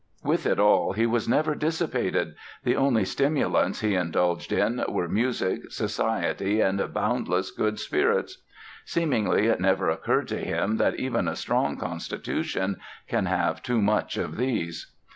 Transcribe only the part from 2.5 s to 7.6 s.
the only stimulants he indulged in were "music, society and boundless